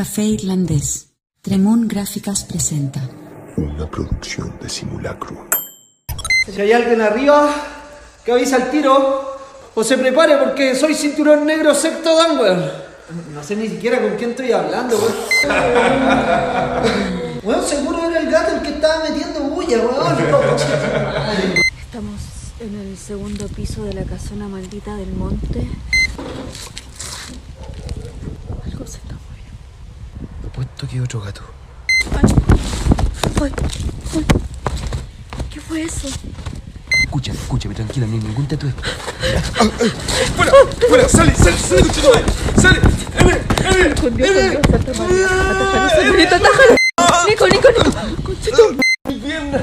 [0.00, 1.12] Café Irlandés.
[1.42, 3.06] Tremón Gráficas presenta.
[3.58, 5.46] Una producción de simulacro.
[6.46, 7.50] Si hay alguien arriba,
[8.24, 9.38] que avisa al tiro
[9.74, 12.72] o se prepare porque soy cinturón negro secto Danwer.
[13.34, 15.12] No sé ni siquiera con quién estoy hablando, weón.
[17.42, 20.16] Weón, seguro era el gato el que estaba metiendo bulla, weón.
[21.78, 22.20] Estamos
[22.58, 25.68] en el segundo piso de la casona maldita del monte.
[28.64, 29.20] Algo se está
[30.90, 31.42] que otro gato.
[32.20, 32.34] Ay,
[33.42, 33.52] ay,
[34.12, 34.24] ay.
[35.48, 36.08] ¿Qué fue eso?
[37.04, 38.74] Escúchame, escúchame, tranquila, no hay ningún tatuaje.
[40.36, 40.52] ¡Fuera!
[40.88, 41.08] ¡Fuera!
[41.08, 41.32] ¡Sale!
[41.36, 41.56] ¡Sale!
[41.56, 42.24] ¡Sale, coche madre!
[42.60, 42.80] ¡Sale!
[43.20, 43.40] ¡Eme!
[43.68, 43.94] ¡Eme!
[43.94, 45.26] Escondió, escondió, Santa María.
[45.26, 46.76] Atájalo, señorita, atájalo.
[47.28, 48.22] Nico, Nico, Nico.
[48.22, 48.62] Conchito.
[49.08, 49.60] ¡Mi pierna!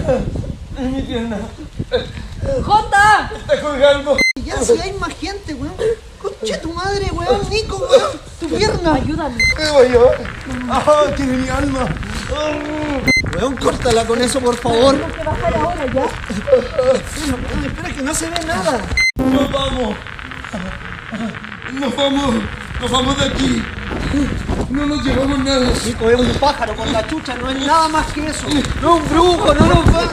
[0.79, 1.39] ¡Mi pierna!
[2.63, 3.31] ¡Jota!
[3.35, 4.17] ¡Está colgando!
[4.45, 5.75] Ya, si hay más gente, weón.
[6.21, 7.49] Conche tu madre, weón.
[7.49, 8.11] Nico, weón.
[8.39, 8.93] Tu pierna.
[8.93, 9.43] Ayúdame.
[9.57, 10.26] ¿Qué voy a llevar?
[10.69, 11.03] ¡Ah!
[11.15, 11.87] ¡Tiene mi alma!
[13.37, 14.95] Weón, córtala con eso, por favor.
[14.95, 16.01] Tengo que bajar ahora, ¿ya?
[16.01, 18.81] Weón, espera que no se ve nada.
[19.15, 19.95] ¡Nos vamos!
[21.73, 22.35] ¡Nos vamos!
[22.81, 23.63] ¡Nos vamos de aquí!
[24.69, 25.67] ¡No nos llevamos nada!
[25.85, 28.47] Nico es un pájaro con la chucha, no es nada más que eso.
[28.81, 30.03] No un brujo, no nos va.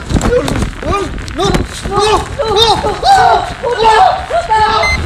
[1.35, 1.49] No, no,
[1.89, 2.75] no, no,
[4.99, 5.04] no.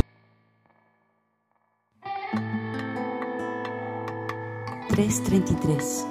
[5.00, 6.06] 333.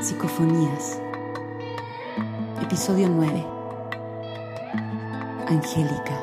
[0.00, 0.98] Psicofonías.
[2.62, 3.44] Episodio 9.
[5.46, 6.18] Angélica.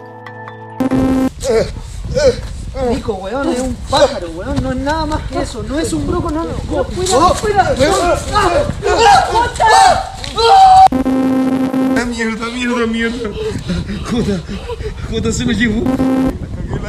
[2.90, 6.08] Nico, weón, es un pájaro, weón, no es nada más que eso, no es un
[6.08, 6.84] brujo, no, no.
[6.86, 7.76] Cuidado, cuidado.
[11.98, 13.30] ¡Ah, mierda, mierda, mierda!
[14.10, 14.42] Jota,
[15.12, 15.84] Jota se me llevó.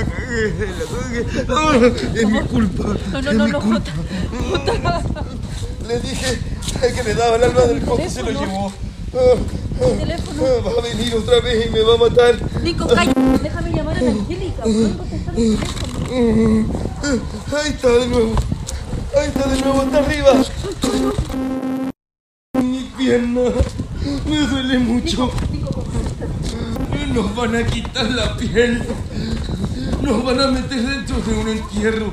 [0.01, 1.45] La cagué, la cagué.
[1.49, 2.85] Ah, es mi culpa.
[3.13, 3.93] No, no, es no, mi no, culpa.
[5.89, 6.39] Le dije
[6.95, 8.73] que me daba el alma del Jota y se lo llevó.
[9.13, 9.19] Ah,
[9.83, 10.43] ah, teléfono.
[10.45, 12.63] ah, Va a venir otra vez y me va a matar.
[12.63, 13.21] Nico, cállate.
[13.43, 14.65] Déjame llamar a la Angélica.
[14.65, 16.67] Weón, contestar el teléfono.
[17.61, 18.35] Ahí está de nuevo.
[19.19, 20.33] Ahí está de nuevo, hasta arriba.
[22.63, 23.41] Mi pierna
[24.27, 25.31] me duele mucho.
[27.13, 28.85] Nos van a quitar la piel.
[30.03, 32.13] Nos van a meter dentro de un entierro.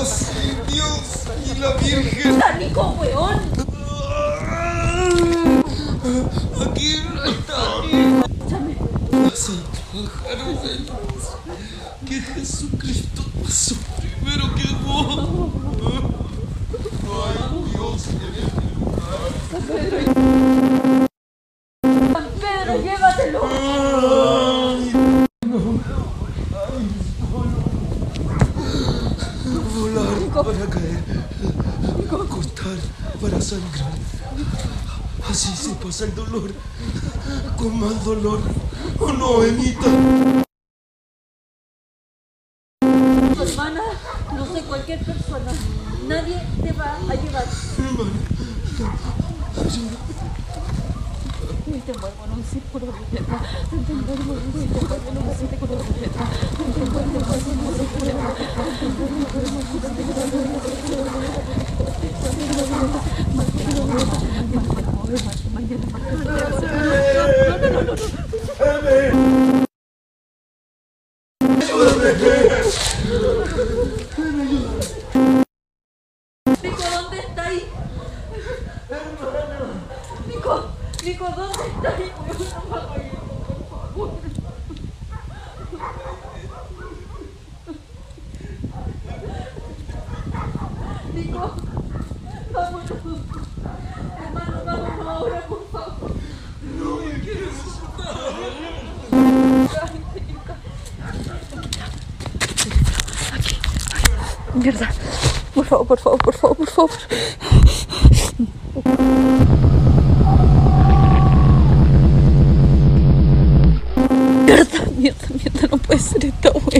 [0.00, 2.40] Así, Dios y la Virgen.
[2.42, 3.40] ¡Ah, Nico, weón!
[6.66, 7.84] Aquí está.
[7.84, 8.76] Escúchame.
[10.62, 11.24] De luz.
[12.06, 15.28] Que Jesucristo pasó primero que vos.
[17.06, 17.38] Ay,
[17.72, 18.18] Dios, San
[30.44, 31.02] para caer,
[32.28, 32.76] cortar
[33.20, 33.92] para sangrar.
[35.30, 36.52] Así se pasa el dolor,
[37.56, 38.40] con más dolor.
[39.00, 39.86] ¿O no, Emita?
[43.40, 43.82] Hermana,
[44.34, 45.52] no sé, cualquier persona.
[46.06, 47.46] Nadie te va a llevar.
[51.74, 56.22] 動いても物薄いところが出てた全然何も動いても物薄いところが出てた
[56.54, 58.64] 全然何も動いても物薄いところが出てた
[72.14, 73.73] Hey!
[92.94, 96.12] Hermano, vámonos ahora, por favor.
[104.54, 104.88] Mierda.
[105.54, 106.90] Por favor, por favor, por favor, por favor.
[114.46, 116.73] Mierda, mierda, mierda, no puede ser esta wea.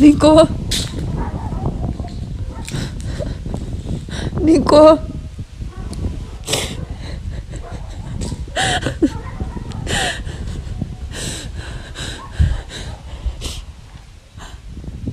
[0.00, 0.48] Nico.
[4.42, 4.98] Nico.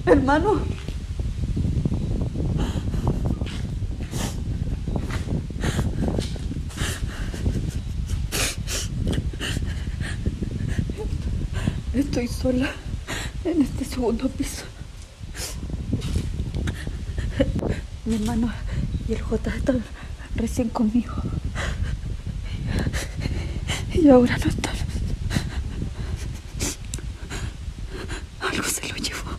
[0.06, 0.62] Hermano.
[11.94, 12.70] Estoy sola
[13.44, 14.77] en este segundo piso.
[18.08, 18.50] Mi hermano
[19.10, 19.84] y el J están
[20.38, 21.14] recién conmigo.
[23.94, 24.76] Y ahora no están.
[28.40, 29.30] Algo se lo llevó.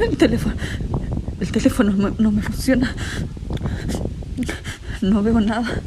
[0.00, 0.56] El teléfono.
[1.38, 2.92] El teléfono no, me funciona.
[5.02, 5.80] No veo nada.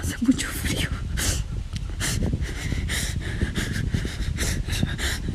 [0.00, 0.88] Hace mucho frío.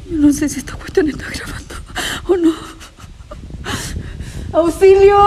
[0.10, 1.61] Yo no sé si esta cuestión está grabando
[2.32, 2.54] o no.
[4.54, 5.18] ¡Auxilio!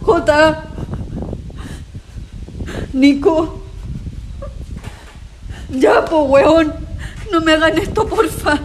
[0.00, 0.64] Jota.
[2.92, 3.62] Nico.
[5.70, 6.72] Ya, po, weón.
[7.30, 8.58] No me hagan esto, porfa.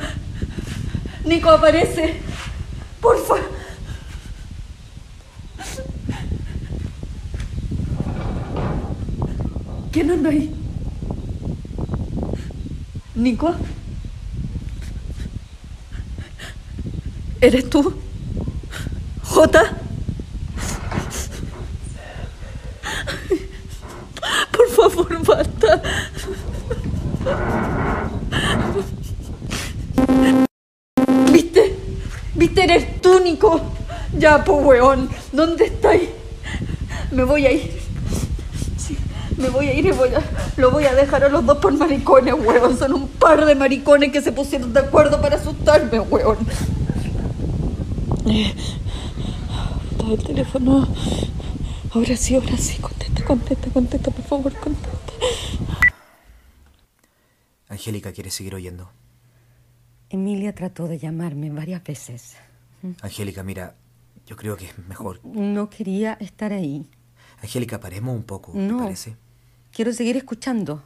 [1.25, 2.21] Nico, aparece.
[3.01, 3.35] Porfa.
[9.91, 10.55] ¿Quién anda ahí?
[13.15, 13.53] ¿Nico?
[17.41, 17.91] ¿Eres tú?
[19.23, 19.73] ¿Jota?
[24.51, 25.81] Por favor, basta.
[31.31, 31.75] ¿Viste?
[32.35, 32.63] ¿Viste?
[32.63, 33.59] Eres tú, Nico.
[34.15, 35.09] Ya, po, weón.
[35.31, 36.09] ¿Dónde estáis?
[37.11, 37.81] Me voy a ir.
[39.37, 40.21] Me voy a ir y voy a,
[40.57, 42.77] lo voy a dejar a los dos por maricones, weón.
[42.77, 46.37] Son un par de maricones que se pusieron de acuerdo para asustarme, weón.
[48.27, 48.53] Eh,
[49.97, 50.87] Todo el teléfono.
[51.93, 52.79] Ahora sí, ahora sí.
[52.79, 55.11] Contesta, contesta, contesta, por favor, contesta.
[57.69, 58.89] Angélica quiere seguir oyendo.
[60.09, 62.35] Emilia trató de llamarme varias veces.
[63.01, 63.75] Angélica, mira,
[64.25, 65.19] yo creo que es mejor.
[65.23, 66.89] No quería estar ahí.
[67.41, 68.79] Angélica, paremos un poco, ¿te No.
[68.79, 69.15] parece?
[69.71, 70.83] Quiero seguir escuchando.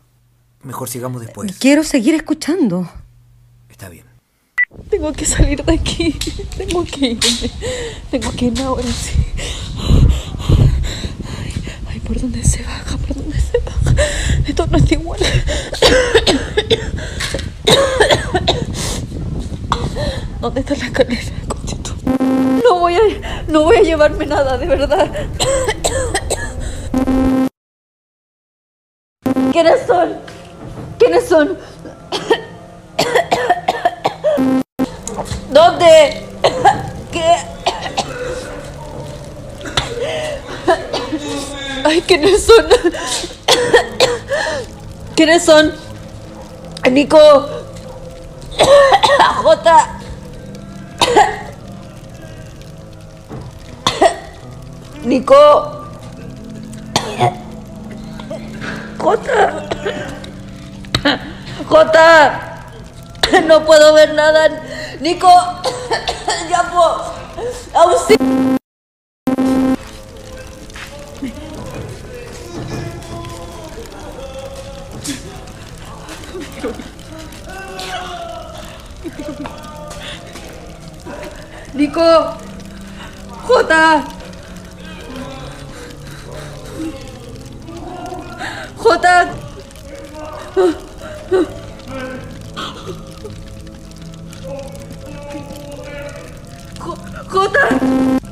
[0.63, 1.57] Mejor sigamos después.
[1.57, 2.87] Quiero seguir escuchando.
[3.69, 4.05] Está bien.
[4.89, 6.13] Tengo que salir de aquí.
[6.57, 7.51] Tengo que irme.
[8.11, 9.13] Tengo que irme ahora sí.
[9.77, 11.53] Ay,
[11.89, 12.97] ay, ¿por dónde se baja?
[12.97, 13.93] ¿Por dónde se baja?
[14.47, 15.19] Esto no es igual.
[20.41, 21.21] ¿Dónde está la escalera?
[22.63, 22.99] No voy a,
[23.47, 25.11] no voy a llevarme nada, de verdad.
[29.51, 30.13] ¿Quiénes son?
[30.99, 31.57] ¿Quiénes son?
[35.55, 36.27] ¿Dónde?
[37.13, 37.23] ¿Qué?
[41.85, 42.65] Ay, ¿quiénes son?
[45.15, 45.71] ¿Quiénes son?
[46.91, 47.17] Nico.
[49.43, 49.97] Jota.
[55.05, 55.85] Nico.
[58.97, 59.69] Jota.
[61.69, 62.41] Jota.
[63.47, 64.64] No puedo ver nada.
[64.99, 65.27] Nico.
[66.49, 67.13] Ya puedo.
[67.73, 68.57] Auxilio.
[81.73, 82.37] Nico.
[83.47, 84.03] Jota.
[88.77, 89.27] Jota.
[97.55, 98.24] Jota.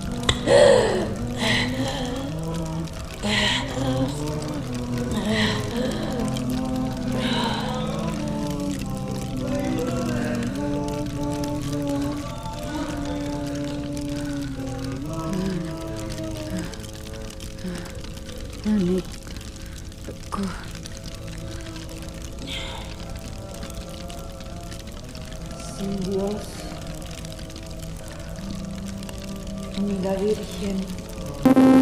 [30.03, 31.72] Ni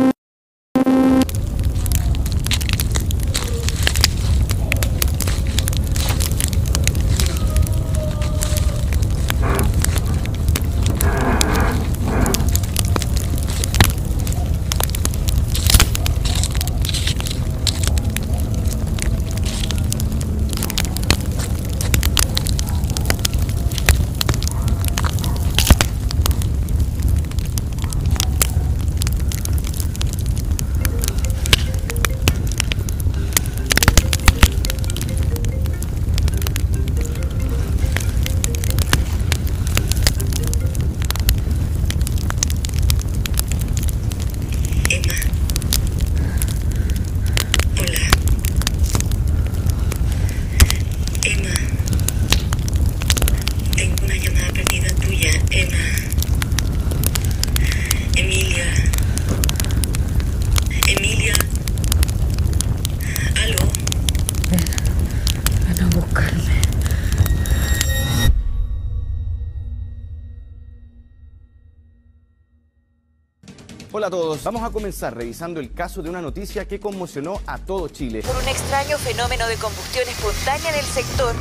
[73.93, 74.41] Hola a todos.
[74.45, 78.21] Vamos a comenzar revisando el caso de una noticia que conmocionó a todo Chile.
[78.25, 81.35] Por un extraño fenómeno de combustión espontánea en el sector.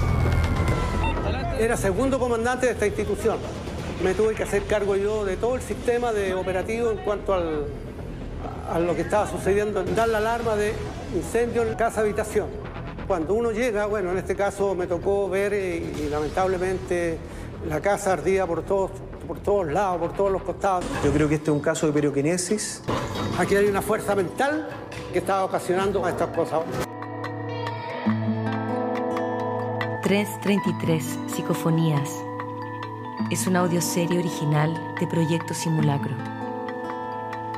[1.61, 3.39] Era segundo comandante de esta institución.
[4.03, 7.67] Me tuve que hacer cargo yo de todo el sistema de operativo en cuanto al,
[8.69, 10.75] a lo que estaba sucediendo, dar la alarma de
[11.15, 12.49] incendio en casa habitación.
[13.07, 17.17] Cuando uno llega, bueno, en este caso me tocó ver eh, y, lamentablemente
[17.69, 18.91] la casa ardía por todos,
[19.31, 20.85] por todos lados, por todos los costados.
[21.05, 22.83] Yo creo que este es un caso de perioquinesis.
[23.39, 24.69] Aquí hay una fuerza mental
[25.13, 26.63] que está ocasionando estas cosas.
[30.03, 32.11] 333 Psicofonías
[33.31, 36.17] es una audioserie original de Proyecto Simulacro,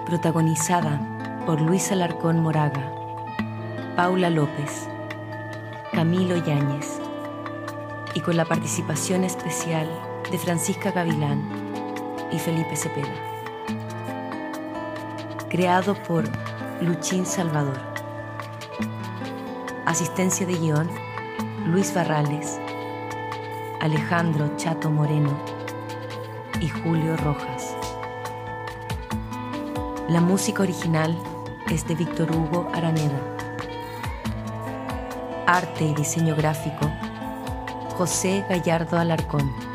[0.05, 1.01] protagonizada
[1.47, 2.93] por Luis Alarcón Moraga,
[3.97, 4.89] Paula López,
[5.95, 7.01] Camilo Yáñez
[8.13, 9.89] y con la participación especial
[10.31, 11.62] de Francisca Gavilán
[12.33, 13.13] y Felipe Cepeda.
[15.49, 16.25] Creado por
[16.81, 17.79] Luchín Salvador.
[19.85, 20.91] Asistencia de guion,
[21.67, 22.59] Luis Barrales,
[23.81, 25.37] Alejandro Chato Moreno
[26.61, 27.77] y Julio Rojas.
[30.09, 31.17] La música original
[31.71, 33.21] es de Víctor Hugo Araneda.
[35.47, 36.91] Arte y diseño gráfico,
[37.97, 39.72] José Gallardo Alarcón.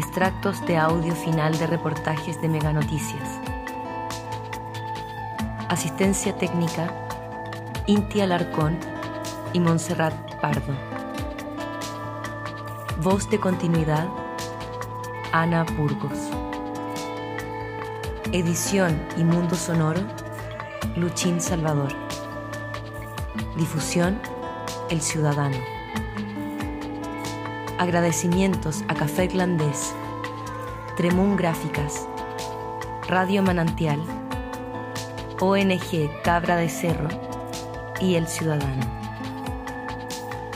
[0.00, 3.38] Extractos de audio final de reportajes de Mega Noticias.
[5.68, 6.90] Asistencia técnica,
[7.84, 8.78] Inti Alarcón
[9.52, 10.72] y Montserrat Pardo.
[13.02, 14.08] Voz de continuidad,
[15.32, 16.18] Ana Burgos.
[18.32, 20.00] Edición y mundo sonoro,
[20.96, 21.92] Luchín Salvador.
[23.54, 24.18] Difusión,
[24.88, 25.79] El Ciudadano.
[27.80, 29.94] Agradecimientos a Café Irlandés,
[30.98, 32.06] Tremún Gráficas,
[33.08, 33.98] Radio Manantial,
[35.40, 37.08] ONG Cabra de Cerro
[37.98, 38.84] y El Ciudadano.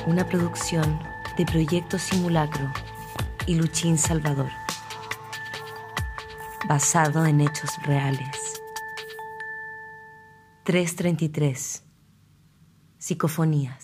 [0.07, 1.00] Una producción
[1.38, 2.71] de Proyecto Simulacro
[3.47, 4.50] y Luchín Salvador,
[6.69, 8.61] basado en hechos reales.
[10.64, 11.85] 333.
[12.99, 13.84] Psicofonías.